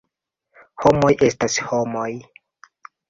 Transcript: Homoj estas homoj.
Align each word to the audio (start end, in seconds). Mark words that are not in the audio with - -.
Homoj 0.85 1.11
estas 1.27 1.59
homoj. 1.67 2.09